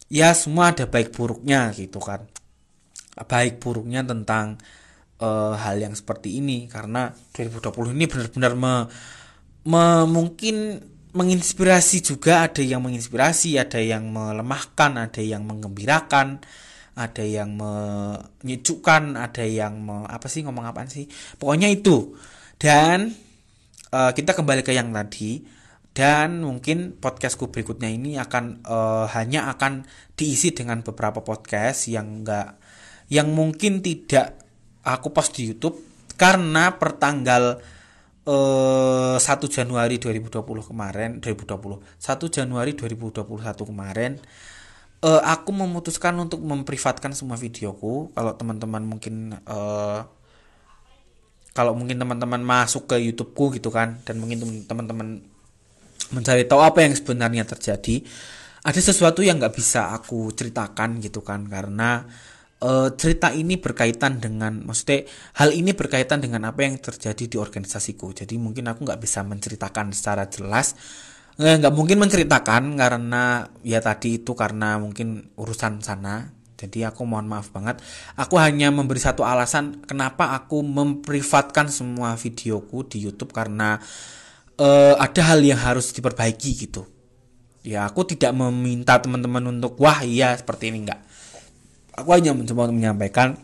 Ya 0.05 0.31
semua 0.37 0.69
ada 0.71 0.85
baik 0.85 1.11
buruknya 1.17 1.73
gitu 1.73 1.97
kan. 1.97 2.29
Baik 3.15 3.63
buruknya 3.63 4.03
tentang 4.03 4.59
uh, 5.21 5.53
hal 5.55 5.79
yang 5.79 5.93
seperti 5.93 6.39
ini. 6.39 6.67
Karena 6.67 7.11
2020 7.35 7.95
ini 7.95 8.05
benar-benar 8.09 8.53
me, 8.57 8.73
me, 9.67 9.83
mungkin 10.09 10.81
menginspirasi 11.15 12.03
juga. 12.03 12.47
Ada 12.47 12.63
yang 12.63 12.83
menginspirasi 12.83 13.55
ada 13.59 13.79
yang 13.79 14.09
melemahkan 14.11 14.99
ada 14.99 15.21
yang 15.21 15.47
menggembirakan 15.47 16.43
ada 16.95 17.27
yang 17.27 17.59
menyejukkan 17.59 19.19
ada 19.19 19.43
yang 19.43 19.83
me, 19.83 20.07
apa 20.07 20.31
sih 20.31 20.47
ngomong 20.47 20.63
apa 20.63 20.87
sih? 20.87 21.11
Pokoknya 21.35 21.67
itu. 21.67 22.15
Dan 22.55 23.11
uh, 23.91 24.11
kita 24.15 24.31
kembali 24.31 24.63
ke 24.63 24.71
yang 24.71 24.95
tadi. 24.95 25.43
Dan 25.95 26.43
mungkin 26.43 26.99
podcastku 26.99 27.55
berikutnya 27.55 27.87
ini 27.87 28.19
akan 28.19 28.67
uh, 28.67 29.07
hanya 29.15 29.47
akan 29.55 29.87
diisi 30.19 30.51
dengan 30.51 30.83
beberapa 30.83 31.23
podcast 31.23 31.87
yang 31.87 32.19
enggak 32.19 32.59
yang 33.07 33.31
mungkin 33.31 33.79
tidak 33.79 34.44
aku 34.85 35.09
post 35.09 35.33
di 35.33 35.49
YouTube 35.49 35.81
karena 36.15 36.77
pertanggal 36.77 37.59
eh, 38.23 39.17
1 39.17 39.25
Januari 39.49 39.97
2020 39.97 40.69
kemarin 40.69 41.09
2020 41.19 41.81
1 41.99 42.35
Januari 42.35 42.71
2021 42.77 43.25
kemarin 43.65 44.11
eh, 45.01 45.21
aku 45.25 45.49
memutuskan 45.51 46.13
untuk 46.21 46.39
memprivatkan 46.41 47.11
semua 47.17 47.37
videoku. 47.37 48.13
Kalau 48.13 48.31
teman-teman 48.37 48.83
mungkin 48.85 49.35
eh, 49.35 50.01
kalau 51.55 51.71
mungkin 51.71 51.97
teman-teman 51.97 52.43
masuk 52.43 52.91
ke 52.91 52.99
YouTubeku 52.99 53.55
gitu 53.59 53.71
kan 53.71 54.03
dan 54.03 54.19
mungkin 54.19 54.67
teman-teman 54.67 55.23
mencari 56.11 56.45
tahu 56.45 56.61
apa 56.61 56.83
yang 56.85 56.93
sebenarnya 56.93 57.47
terjadi 57.47 58.03
ada 58.65 58.81
sesuatu 58.81 59.21
yang 59.21 59.37
nggak 59.37 59.55
bisa 59.55 59.93
aku 59.93 60.33
ceritakan 60.33 60.97
gitu 60.99 61.21
kan. 61.21 61.45
Karena 61.45 62.01
uh, 62.65 62.89
cerita 62.97 63.29
ini 63.29 63.61
berkaitan 63.61 64.17
dengan 64.17 64.65
maksudnya 64.65 65.05
hal 65.37 65.53
ini 65.53 65.77
berkaitan 65.77 66.19
dengan 66.19 66.49
apa 66.49 66.65
yang 66.65 66.81
terjadi 66.81 67.29
di 67.29 67.37
organisasiku. 67.37 68.11
Jadi 68.11 68.41
mungkin 68.41 68.65
aku 68.65 68.83
nggak 68.83 69.01
bisa 69.01 69.21
menceritakan 69.21 69.93
secara 69.93 70.25
jelas. 70.25 70.73
Eh, 71.35 71.51
nggak 71.59 71.75
mungkin 71.75 71.99
menceritakan 71.99 72.79
karena 72.79 73.45
ya 73.61 73.83
tadi 73.83 74.23
itu 74.23 74.33
karena 74.33 74.81
mungkin 74.81 75.29
urusan 75.37 75.83
sana. 75.85 76.33
Jadi 76.55 76.87
aku 76.87 77.03
mohon 77.03 77.27
maaf 77.27 77.51
banget. 77.51 77.83
Aku 78.15 78.39
hanya 78.39 78.71
memberi 78.71 78.97
satu 78.97 79.27
alasan 79.27 79.83
kenapa 79.83 80.31
aku 80.31 80.63
memprivatkan 80.63 81.67
semua 81.67 82.15
videoku 82.15 82.87
di 82.87 83.03
YouTube 83.03 83.35
karena 83.35 83.75
uh, 84.55 84.95
ada 84.95 85.21
hal 85.35 85.43
yang 85.43 85.59
harus 85.59 85.91
diperbaiki 85.91 86.51
gitu. 86.55 86.87
Ya 87.67 87.83
aku 87.83 88.07
tidak 88.07 88.31
meminta 88.31 88.95
teman-teman 89.03 89.43
untuk 89.51 89.75
wah 89.83 89.99
iya 90.07 90.31
seperti 90.39 90.71
ini. 90.71 90.87
Enggak 90.87 91.04
aku 91.95 92.09
hanya 92.11 92.35
mencoba 92.35 92.67
untuk 92.67 92.77
menyampaikan 92.77 93.39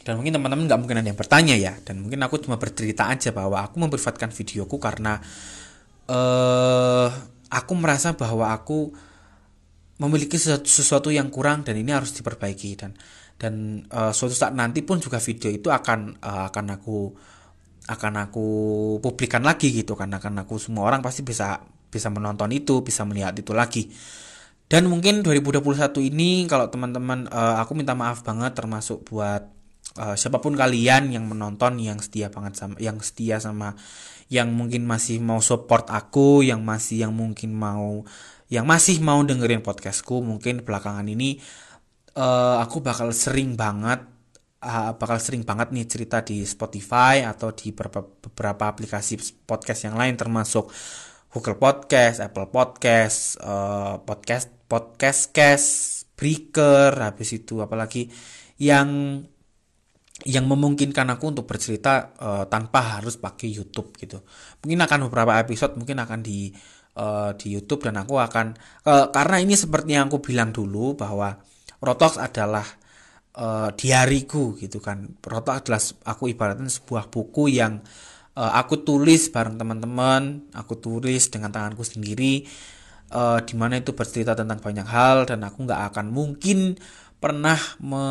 dan 0.00 0.16
mungkin 0.16 0.32
teman-teman 0.36 0.64
nggak 0.64 0.80
mungkin 0.80 0.96
ada 1.00 1.08
yang 1.12 1.18
bertanya 1.18 1.54
ya 1.56 1.72
dan 1.84 2.00
mungkin 2.00 2.20
aku 2.24 2.40
cuma 2.40 2.56
bercerita 2.56 3.08
aja 3.08 3.32
bahwa 3.36 3.60
aku 3.60 3.76
memprivatkan 3.80 4.32
videoku 4.32 4.80
karena 4.80 5.20
uh, 6.08 7.08
aku 7.52 7.72
merasa 7.76 8.16
bahwa 8.16 8.48
aku 8.52 8.92
memiliki 10.00 10.40
sesuatu, 10.40 10.64
sesuatu 10.64 11.08
yang 11.12 11.28
kurang 11.28 11.60
dan 11.60 11.76
ini 11.76 11.92
harus 11.92 12.16
diperbaiki 12.16 12.70
dan 12.80 12.96
dan 13.36 13.84
uh, 13.92 14.12
suatu 14.12 14.32
saat 14.32 14.56
nanti 14.56 14.80
pun 14.80 15.00
juga 15.00 15.20
video 15.20 15.52
itu 15.52 15.68
akan 15.68 16.20
uh, 16.20 16.48
akan 16.48 16.66
aku 16.80 16.98
akan 17.88 18.12
aku 18.28 18.46
publikan 19.04 19.44
lagi 19.44 19.72
gitu 19.72 19.96
karena 19.96 20.20
akan 20.20 20.44
aku 20.44 20.56
semua 20.56 20.88
orang 20.88 21.04
pasti 21.04 21.24
bisa 21.24 21.60
bisa 21.90 22.08
menonton 22.08 22.48
itu 22.52 22.80
bisa 22.80 23.04
melihat 23.04 23.34
itu 23.36 23.52
lagi 23.52 23.88
dan 24.70 24.86
mungkin 24.86 25.26
2021 25.26 25.98
ini 26.14 26.46
kalau 26.46 26.70
teman-teman 26.70 27.26
uh, 27.26 27.58
aku 27.58 27.74
minta 27.74 27.98
maaf 27.98 28.22
banget 28.22 28.54
termasuk 28.54 29.02
buat 29.10 29.50
uh, 29.98 30.14
siapa 30.14 30.38
pun 30.38 30.54
kalian 30.54 31.10
yang 31.10 31.26
menonton 31.26 31.82
yang 31.82 31.98
setia 31.98 32.30
banget 32.30 32.54
sama 32.54 32.78
yang 32.78 33.02
setia 33.02 33.42
sama 33.42 33.74
yang 34.30 34.54
mungkin 34.54 34.86
masih 34.86 35.18
mau 35.18 35.42
support 35.42 35.90
aku 35.90 36.46
yang 36.46 36.62
masih 36.62 37.02
yang 37.02 37.10
mungkin 37.10 37.50
mau 37.50 38.06
yang 38.46 38.62
masih 38.62 39.02
mau 39.02 39.18
dengerin 39.26 39.58
podcastku 39.58 40.22
mungkin 40.22 40.62
belakangan 40.62 41.06
ini 41.10 41.42
uh, 42.14 42.62
aku 42.62 42.78
bakal 42.78 43.10
sering 43.10 43.58
banget 43.58 44.06
uh, 44.62 44.94
bakal 44.94 45.18
sering 45.18 45.42
banget 45.42 45.74
nih 45.74 45.86
cerita 45.90 46.22
di 46.22 46.46
Spotify 46.46 47.26
atau 47.26 47.50
di 47.50 47.74
beberapa, 47.74 48.06
beberapa 48.06 48.70
aplikasi 48.70 49.42
podcast 49.42 49.90
yang 49.90 49.98
lain 49.98 50.14
termasuk 50.14 50.70
Google 51.30 51.62
Podcast, 51.62 52.18
Apple 52.18 52.50
Podcast, 52.50 53.38
uh, 53.38 54.02
podcast 54.02 54.50
podcast 54.66 55.30
cast, 55.30 55.70
Breaker, 56.18 56.90
habis 56.98 57.30
itu 57.34 57.62
apalagi 57.62 58.10
yang 58.58 59.22
yang 60.26 60.44
memungkinkan 60.44 61.08
aku 61.16 61.32
untuk 61.32 61.46
bercerita 61.48 62.12
uh, 62.18 62.44
tanpa 62.50 62.98
harus 62.98 63.16
pakai 63.16 63.46
YouTube 63.46 63.94
gitu. 63.96 64.20
Mungkin 64.60 64.78
akan 64.84 65.08
beberapa 65.08 65.38
episode 65.38 65.78
mungkin 65.78 66.02
akan 66.02 66.20
di 66.20 66.50
uh, 66.98 67.32
di 67.38 67.56
YouTube 67.56 67.86
dan 67.88 68.02
aku 68.02 68.20
akan 68.20 68.52
uh, 68.84 69.08
karena 69.14 69.40
ini 69.40 69.54
seperti 69.54 69.96
yang 69.96 70.12
aku 70.12 70.20
bilang 70.20 70.50
dulu 70.52 70.98
bahwa 70.98 71.40
Rotox 71.80 72.20
adalah 72.20 72.66
uh, 73.38 73.72
diariku 73.72 74.58
gitu 74.60 74.82
kan. 74.82 75.16
Rotox 75.22 75.64
adalah 75.64 75.82
aku 76.10 76.28
ibaratnya 76.28 76.68
sebuah 76.68 77.08
buku 77.08 77.54
yang 77.54 77.80
aku 78.38 78.86
tulis 78.86 79.30
bareng 79.32 79.58
teman-teman, 79.58 80.46
aku 80.54 80.78
tulis 80.78 81.28
dengan 81.32 81.50
tanganku 81.50 81.82
sendiri 81.82 82.46
uh, 83.14 83.38
di 83.42 83.54
mana 83.58 83.78
itu 83.78 83.92
bercerita 83.92 84.38
tentang 84.38 84.62
banyak 84.62 84.86
hal 84.86 85.26
dan 85.26 85.42
aku 85.42 85.66
nggak 85.66 85.82
akan 85.94 86.06
mungkin 86.14 86.78
pernah 87.20 87.58
me 87.82 88.04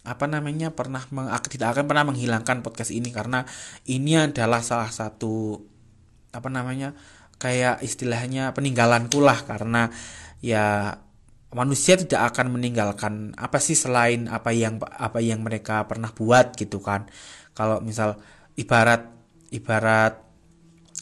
apa 0.00 0.24
namanya 0.24 0.72
pernah 0.72 1.04
meng, 1.12 1.28
tidak 1.52 1.76
akan 1.76 1.84
pernah 1.84 2.08
menghilangkan 2.08 2.64
podcast 2.64 2.88
ini 2.88 3.12
karena 3.12 3.44
ini 3.84 4.16
adalah 4.16 4.64
salah 4.64 4.88
satu 4.88 5.60
apa 6.32 6.48
namanya 6.48 6.96
kayak 7.36 7.84
istilahnya 7.84 8.56
peninggalanku 8.56 9.20
lah 9.20 9.44
karena 9.44 9.92
ya 10.40 10.96
manusia 11.52 12.00
tidak 12.00 12.32
akan 12.32 12.56
meninggalkan 12.56 13.36
apa 13.36 13.60
sih 13.60 13.76
selain 13.76 14.30
apa 14.30 14.56
yang 14.56 14.80
apa 14.80 15.20
yang 15.20 15.44
mereka 15.44 15.84
pernah 15.84 16.08
buat 16.14 16.56
gitu 16.56 16.80
kan. 16.80 17.10
Kalau 17.52 17.84
misal 17.84 18.16
ibarat 18.60 19.08
ibarat 19.50 20.20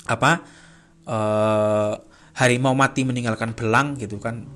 apa 0.06 0.30
uh, 1.04 1.92
harimau 2.38 2.72
mati 2.72 3.02
meninggalkan 3.02 3.52
belang 3.52 3.98
gitu 3.98 4.22
kan 4.22 4.46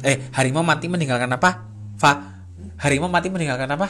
eh 0.00 0.32
harimau 0.32 0.64
mati 0.64 0.88
meninggalkan 0.88 1.30
apa 1.30 1.68
fa 2.00 2.42
harimau 2.80 3.12
mati 3.12 3.28
meninggalkan 3.28 3.70
apa 3.70 3.86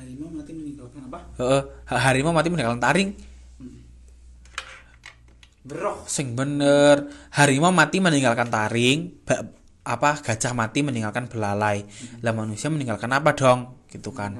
harimau 0.00 0.32
mati 0.32 0.52
meninggalkan 0.56 1.02
apa 1.12 1.18
uh, 1.38 1.62
harimau 1.86 2.32
mati 2.32 2.48
meninggalkan 2.48 2.82
taring 2.82 3.10
Beroh. 5.66 6.06
Sing 6.06 6.38
bener. 6.38 7.10
Harimau 7.34 7.74
mati 7.74 7.98
meninggalkan 7.98 8.46
taring, 8.46 9.18
apa 9.82 10.22
gajah 10.22 10.54
mati 10.54 10.86
meninggalkan 10.86 11.26
belalai. 11.26 11.82
Lah 12.22 12.30
manusia 12.30 12.70
meninggalkan 12.70 13.10
apa 13.10 13.34
dong? 13.34 13.82
Gitu 13.90 14.14
kan. 14.14 14.38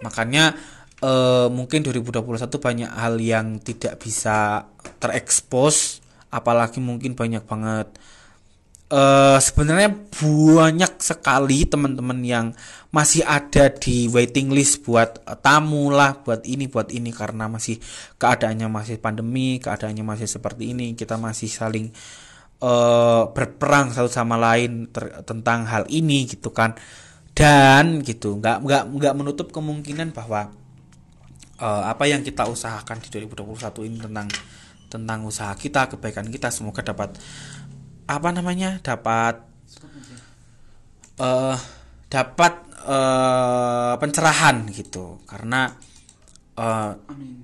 Makanya 0.00 0.56
eh, 1.02 1.48
mungkin 1.50 1.80
2021 1.84 2.56
banyak 2.60 2.90
hal 2.90 3.14
yang 3.20 3.46
tidak 3.60 4.00
bisa 4.00 4.68
terekspos, 5.02 6.00
apalagi 6.30 6.78
mungkin 6.80 7.12
banyak 7.12 7.42
banget 7.44 7.88
uh, 8.90 9.38
sebenarnya 9.38 9.90
banyak 9.94 10.92
sekali 11.02 11.66
teman-teman 11.66 12.20
yang 12.22 12.46
masih 12.94 13.26
ada 13.26 13.70
di 13.70 14.06
waiting 14.10 14.54
list 14.54 14.86
buat 14.86 15.22
uh, 15.26 15.38
tamu 15.38 15.90
lah, 15.90 16.22
buat 16.22 16.46
ini, 16.46 16.70
buat 16.70 16.90
ini 16.94 17.10
karena 17.10 17.50
masih 17.50 17.80
keadaannya 18.18 18.68
masih 18.70 18.96
pandemi, 19.02 19.58
keadaannya 19.58 20.04
masih 20.06 20.28
seperti 20.30 20.72
ini, 20.74 20.94
kita 20.94 21.18
masih 21.18 21.50
saling 21.50 21.90
uh, 22.62 23.30
berperang 23.30 23.90
satu 23.92 24.10
sama 24.10 24.38
lain 24.38 24.90
tentang 25.26 25.66
hal 25.66 25.84
ini 25.90 26.26
gitu 26.30 26.50
kan. 26.54 26.78
Dan 27.36 28.00
gitu, 28.00 28.40
nggak 28.40 28.64
nggak 28.64 28.82
nggak 28.96 29.14
menutup 29.14 29.52
kemungkinan 29.52 30.16
bahwa 30.16 30.48
uh, 31.60 31.84
apa 31.88 32.04
yang 32.08 32.20
kita 32.20 32.44
usahakan 32.48 33.00
di 33.00 33.08
2021 33.12 33.88
ini 33.88 33.98
tentang 34.00 34.28
tentang 34.86 35.20
usaha 35.26 35.52
kita, 35.58 35.90
kebaikan 35.90 36.30
kita 36.30 36.48
semoga 36.54 36.80
dapat 36.84 37.18
apa 38.06 38.28
namanya 38.30 38.78
dapat 38.80 39.42
uh, 41.18 41.58
dapat 42.06 42.54
uh, 42.86 43.98
pencerahan 43.98 44.68
gitu. 44.70 45.18
Karena 45.26 45.74
uh, 46.54 46.92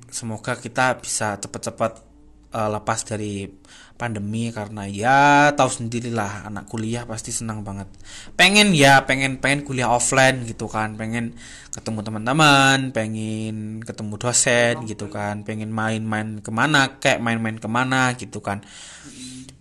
semoga 0.09 0.55
kita 0.57 1.03
bisa 1.03 1.37
cepat-cepat 1.43 2.12
uh, 2.53 2.69
lepas 2.69 3.03
dari 3.09 3.49
pandemi 3.97 4.51
karena 4.51 4.89
ya 4.91 5.21
tahu 5.55 5.71
sendirilah 5.71 6.51
anak 6.51 6.67
kuliah 6.67 7.07
pasti 7.07 7.31
senang 7.31 7.63
banget. 7.63 7.87
Pengen 8.35 8.75
ya 8.75 9.07
pengen 9.07 9.39
pengen 9.39 9.63
kuliah 9.63 9.93
offline 9.93 10.43
gitu 10.43 10.67
kan 10.67 10.99
pengen 10.99 11.39
ketemu 11.71 12.03
teman-teman 12.03 12.91
pengen 12.91 13.79
ketemu 13.87 14.15
dosen 14.19 14.75
gitu 14.91 15.07
kan 15.07 15.47
pengen 15.47 15.71
main-main 15.71 16.43
ke 16.43 16.51
mana 16.51 16.99
kayak 16.99 17.23
main-main 17.23 17.63
ke 17.63 17.69
mana 17.71 18.13
gitu 18.19 18.43
kan. 18.43 18.67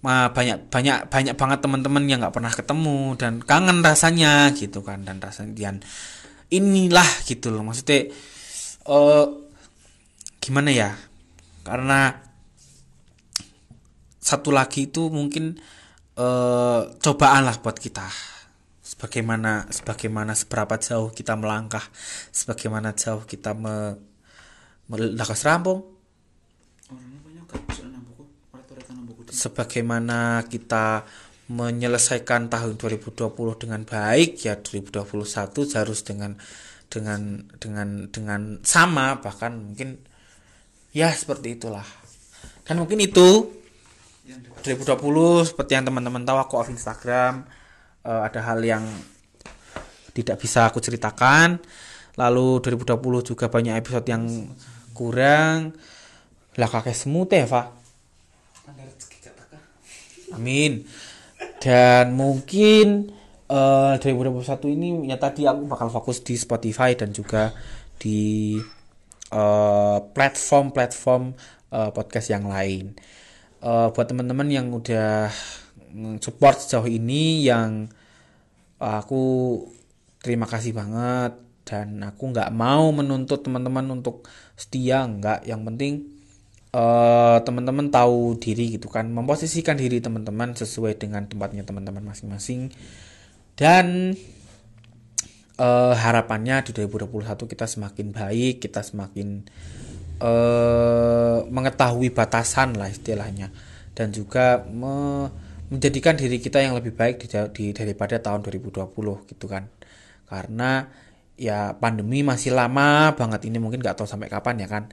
Banyak 0.02 0.74
banyak 0.74 0.98
banyak 1.14 1.36
banget 1.38 1.60
teman-teman 1.62 2.04
yang 2.10 2.26
nggak 2.26 2.34
pernah 2.34 2.50
ketemu 2.50 3.14
dan 3.22 3.46
kangen 3.46 3.86
rasanya 3.86 4.50
gitu 4.58 4.82
kan 4.82 5.06
dan 5.06 5.22
rasanya 5.22 5.54
dan 5.54 5.76
inilah 6.50 7.08
gitu 7.30 7.54
loh. 7.54 7.62
Maksudnya 7.62 8.10
uh, 8.90 9.30
gimana 10.42 10.74
ya? 10.74 10.98
Karena 11.62 12.31
satu 14.22 14.54
lagi 14.54 14.88
itu 14.88 15.10
mungkin 15.10 15.58
uh, 16.16 16.94
cobaan 17.02 17.50
lah 17.50 17.58
buat 17.60 17.76
kita. 17.76 18.06
Sebagaimana 18.82 19.72
sebagaimana 19.74 20.38
seberapa 20.38 20.78
jauh 20.78 21.10
kita 21.10 21.34
melangkah 21.34 21.82
sebagaimana 22.30 22.94
jauh 22.94 23.26
kita 23.26 23.58
me, 23.58 23.98
me 24.92 24.96
rampung 25.18 25.92
sebagaimana 29.32 30.44
kita 30.46 31.08
menyelesaikan 31.52 32.52
tahun 32.52 32.76
2020 32.76 33.32
dengan 33.64 33.82
baik 33.88 34.44
ya 34.44 34.60
2021 34.60 35.80
harus 35.80 36.00
dengan 36.04 36.36
dengan 36.92 37.48
dengan 37.56 38.12
dengan 38.12 38.42
sama 38.64 39.20
bahkan 39.24 39.56
mungkin 39.56 40.00
ya 40.92 41.12
seperti 41.12 41.60
itulah. 41.60 41.88
Dan 42.68 42.84
mungkin 42.84 43.00
itu 43.00 43.61
2020 44.28 45.50
seperti 45.50 45.72
yang 45.74 45.86
teman-teman 45.86 46.22
tahu 46.22 46.38
aku 46.38 46.54
off 46.62 46.70
Instagram. 46.70 47.46
Uh, 48.02 48.26
ada 48.26 48.42
hal 48.42 48.62
yang 48.62 48.84
tidak 50.14 50.42
bisa 50.42 50.70
aku 50.70 50.78
ceritakan. 50.82 51.62
Lalu 52.20 52.60
2020 52.62 53.30
juga 53.34 53.46
banyak 53.48 53.78
episode 53.78 54.06
yang 54.10 54.24
kurang. 54.94 55.74
Lah 56.60 56.68
kakek 56.68 56.98
semut 56.98 57.32
ya 57.32 57.48
Pak 57.48 57.82
Amin. 60.32 60.88
Dan 61.62 62.16
mungkin 62.16 63.12
uh, 63.52 64.00
2021 64.00 64.76
ini 64.76 64.88
ya 65.12 65.20
tadi 65.20 65.46
aku 65.46 65.68
bakal 65.68 65.92
fokus 65.92 66.24
di 66.24 66.40
Spotify 66.40 66.96
dan 66.96 67.14
juga 67.14 67.54
di 68.02 68.58
eh, 69.30 70.00
platform-platform 70.02 71.24
uh, 71.70 71.94
podcast 71.94 72.34
yang 72.34 72.50
lain. 72.50 72.98
Uh, 73.62 73.94
buat 73.94 74.10
teman-teman 74.10 74.50
yang 74.50 74.74
udah 74.74 75.30
support 76.18 76.58
sejauh 76.58 76.90
ini 76.90 77.46
yang 77.46 77.86
uh, 78.82 78.98
aku 79.06 79.22
terima 80.22 80.50
kasih 80.50 80.74
banget 80.74 81.38
dan 81.66 82.02
aku 82.04 82.34
nggak 82.34 82.50
mau 82.52 82.90
menuntut 82.92 83.42
teman-teman 83.46 83.86
untuk 83.90 84.28
setia 84.58 85.06
nggak. 85.06 85.48
Yang 85.48 85.62
penting 85.72 85.94
eh, 86.76 87.38
teman-teman 87.48 87.88
tahu 87.88 88.36
diri 88.36 88.76
gitu 88.76 88.88
kan 88.92 89.08
memposisikan 89.08 89.80
diri 89.80 90.04
teman-teman 90.04 90.52
sesuai 90.58 91.00
dengan 91.00 91.26
tempatnya 91.30 91.64
teman-teman 91.64 92.04
masing-masing. 92.04 92.74
Dan 93.56 94.18
eh, 95.56 95.94
harapannya 95.96 96.60
di 96.68 96.72
2021 96.76 97.40
kita 97.48 97.66
semakin 97.70 98.08
baik 98.12 98.68
kita 98.68 98.82
semakin 98.84 99.46
eh, 100.22 101.38
mengetahui 101.50 102.14
batasan 102.14 102.78
lah 102.78 102.88
istilahnya. 102.88 103.50
Dan 103.92 104.14
juga 104.14 104.62
me- 104.70 105.50
menjadikan 105.72 106.20
diri 106.20 106.38
kita 106.38 106.60
yang 106.60 106.76
lebih 106.76 106.92
baik 106.92 107.24
di, 107.24 107.28
di 107.56 107.66
daripada 107.72 108.20
tahun 108.20 108.44
2020 108.46 108.92
gitu 109.32 109.46
kan. 109.48 109.66
Karena 110.28 110.88
ya 111.40 111.74
pandemi 111.74 112.22
masih 112.22 112.54
lama 112.54 113.18
banget 113.18 113.50
ini 113.50 113.58
mungkin 113.58 113.82
nggak 113.82 113.98
tahu 113.98 114.08
sampai 114.08 114.30
kapan 114.30 114.62
ya 114.62 114.68
kan. 114.68 114.92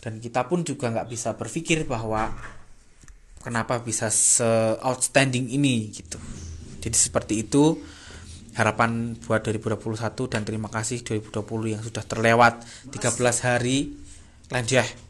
Dan 0.00 0.22
kita 0.22 0.46
pun 0.46 0.62
juga 0.62 0.94
nggak 0.94 1.08
bisa 1.10 1.34
berpikir 1.34 1.84
bahwa 1.84 2.30
kenapa 3.42 3.82
bisa 3.82 4.10
se 4.10 4.46
outstanding 4.82 5.50
ini 5.50 5.90
gitu. 5.90 6.18
Jadi 6.82 6.96
seperti 6.96 7.34
itu 7.42 7.78
harapan 8.54 9.18
buat 9.26 9.44
2021 9.44 10.32
dan 10.32 10.42
terima 10.46 10.70
kasih 10.72 11.04
2020 11.04 11.74
yang 11.76 11.82
sudah 11.84 12.04
terlewat 12.06 12.62
13 12.88 13.46
hari 13.46 14.05
lanjut 14.52 15.06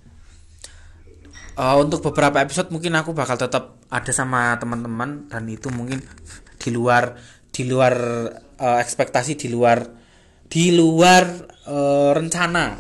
uh, 1.57 1.77
untuk 1.81 2.05
beberapa 2.13 2.39
episode 2.45 2.71
mungkin 2.71 2.95
aku 2.95 3.17
bakal 3.17 3.41
tetap 3.41 3.81
ada 3.89 4.13
sama 4.13 4.55
teman-teman 4.61 5.27
dan 5.33 5.49
itu 5.49 5.73
mungkin 5.73 6.05
di 6.61 6.71
luar 6.71 7.17
di 7.51 7.65
luar 7.65 7.95
uh, 8.61 8.79
ekspektasi 8.81 9.41
di 9.41 9.49
luar 9.49 9.81
di 10.47 10.71
luar 10.77 11.25
uh, 11.67 12.13
rencana. 12.15 12.77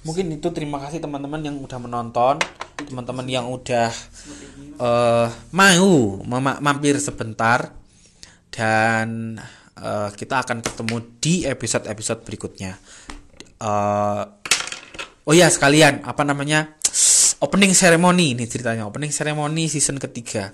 Mungkin 0.00 0.32
itu 0.32 0.48
terima 0.50 0.80
kasih 0.80 1.00
teman-teman 1.00 1.40
yang 1.44 1.56
udah 1.60 1.78
menonton 1.80 2.36
teman-teman 2.80 3.28
yang 3.28 3.44
udah 3.44 3.92
uh, 4.80 5.28
mau 5.52 6.24
mampir 6.58 6.96
sebentar. 6.96 7.76
Dan 8.50 9.38
uh, 9.78 10.10
kita 10.10 10.42
akan 10.42 10.58
ketemu 10.58 10.96
di 11.22 11.34
episode-episode 11.46 12.26
berikutnya 12.26 12.74
uh, 13.60 14.22
oh 15.28 15.34
ya 15.36 15.46
sekalian 15.52 16.02
apa 16.02 16.24
namanya 16.24 16.80
opening 17.40 17.72
ceremony 17.72 18.36
ini 18.36 18.44
ceritanya. 18.46 18.86
Opening 18.86 19.12
ceremony 19.12 19.66
season 19.66 19.96
ketiga. 19.96 20.52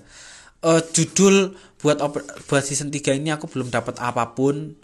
Uh, 0.65 0.81
judul 0.95 1.55
buat 1.79 2.01
buat 2.49 2.65
season 2.65 2.89
3 2.89 3.21
ini 3.21 3.31
aku 3.35 3.51
belum 3.51 3.69
dapat 3.69 4.01
apa 4.01 4.33
pun. 4.33 4.75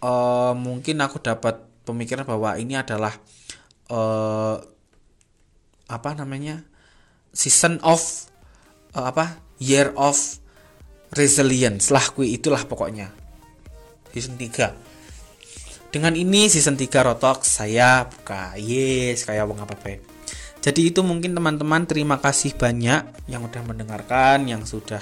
Uh, 0.00 0.56
mungkin 0.56 0.96
aku 1.04 1.20
dapat 1.20 1.60
pemikiran 1.84 2.24
bahwa 2.24 2.56
ini 2.56 2.72
adalah 2.76 3.12
uh, 3.92 4.56
apa 5.90 6.10
namanya 6.16 6.64
season 7.36 7.76
of 7.84 8.00
uh, 8.96 9.12
apa 9.12 9.36
year 9.60 9.92
of 9.98 10.16
resilience 11.12 11.92
lah 11.92 12.04
kui 12.14 12.32
itulah 12.32 12.64
pokoknya. 12.64 13.12
Season 14.14 14.40
3 14.40 14.89
dengan 15.90 16.14
ini 16.14 16.46
season 16.46 16.78
3 16.78 16.86
Rotok 17.06 17.42
saya 17.42 18.06
buka. 18.06 18.54
Yes 18.56 19.26
kayak 19.26 19.46
wong 19.46 19.62
apa 19.62 19.74
pe 19.74 20.00
jadi 20.60 20.92
itu 20.92 21.00
mungkin 21.00 21.32
teman-teman 21.32 21.88
terima 21.88 22.20
kasih 22.20 22.52
banyak 22.52 23.08
yang 23.32 23.40
udah 23.40 23.64
mendengarkan 23.64 24.44
yang 24.44 24.68
sudah 24.68 25.00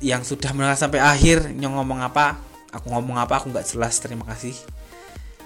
yang 0.00 0.24
sudah 0.24 0.56
mendengar 0.56 0.80
sampai 0.80 1.04
akhir 1.04 1.52
yang 1.60 1.76
ngomong 1.76 2.00
apa. 2.00 2.40
Aku 2.72 2.88
ngomong 2.88 3.20
apa 3.20 3.40
aku 3.40 3.52
nggak 3.52 3.68
jelas. 3.68 4.00
Terima 4.00 4.24
kasih. 4.24 4.56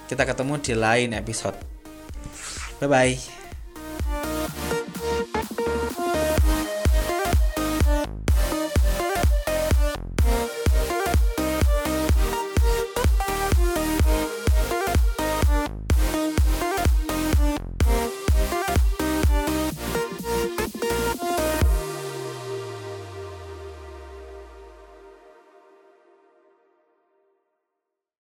Kita 0.07 0.23
ketemu 0.23 0.55
di 0.63 0.73
lain 0.75 1.09
episode. 1.19 1.59
Bye 2.79 2.87
bye 2.87 3.42